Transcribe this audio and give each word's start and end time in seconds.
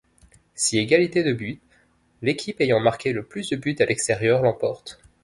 Si 0.55 0.79
égalité 0.79 1.21
de 1.23 1.31
but, 1.31 1.61
l'équipe 2.23 2.59
ayant 2.59 2.79
marquée 2.79 3.13
le 3.13 3.21
plus 3.21 3.51
de 3.51 3.55
but 3.55 3.79
à 3.81 3.85
l'extérieur 3.85 4.41
l'emporte. 4.41 4.99